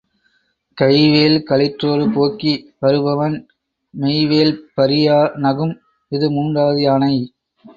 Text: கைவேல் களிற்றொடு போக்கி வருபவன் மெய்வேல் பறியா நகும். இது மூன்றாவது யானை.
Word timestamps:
கைவேல் 0.77 1.37
களிற்றொடு 1.49 2.05
போக்கி 2.13 2.53
வருபவன் 2.79 3.35
மெய்வேல் 3.93 4.55
பறியா 4.77 5.19
நகும். 5.37 5.75
இது 6.11 6.31
மூன்றாவது 6.31 6.81
யானை. 6.81 7.13